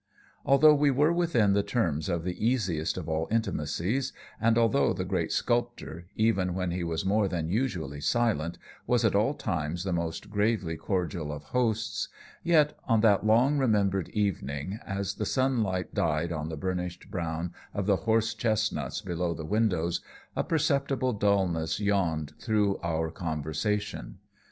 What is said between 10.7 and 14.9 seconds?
cordial of hosts, yet, on that long remembered evening,